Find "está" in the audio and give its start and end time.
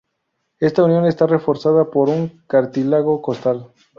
1.05-1.27